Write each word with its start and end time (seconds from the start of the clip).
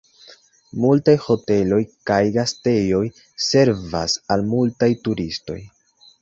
Multaj 0.85 1.13
hoteloj 1.25 1.79
kaj 2.11 2.17
gastejoj 2.37 3.03
servas 3.49 4.17
al 4.37 4.47
multaj 4.57 4.91
turistoj. 5.07 5.61